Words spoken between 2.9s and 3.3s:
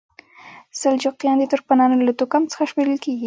کیږي.